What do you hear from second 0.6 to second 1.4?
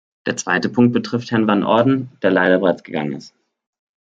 Punkt betrifft